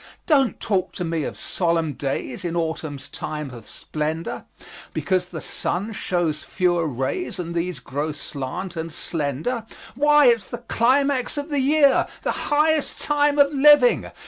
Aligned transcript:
Don't 0.25 0.59
talk 0.59 0.93
to 0.93 1.03
me 1.03 1.25
of 1.25 1.37
solemn 1.37 1.93
days 1.93 2.43
In 2.43 2.55
autumn's 2.55 3.07
time 3.07 3.51
of 3.51 3.69
splendor, 3.69 4.45
Because 4.93 5.29
the 5.29 5.41
sun 5.41 5.91
shows 5.91 6.41
fewer 6.41 6.87
rays, 6.87 7.37
And 7.37 7.53
these 7.53 7.79
grow 7.79 8.11
slant 8.11 8.75
and 8.75 8.91
slender. 8.91 9.63
Why, 9.93 10.25
it's 10.25 10.49
the 10.49 10.57
climax 10.57 11.37
of 11.37 11.49
the 11.49 11.59
year, 11.59 12.07
The 12.23 12.31
highest 12.49 12.99
time 12.99 13.37
of 13.37 13.53
living! 13.53 14.09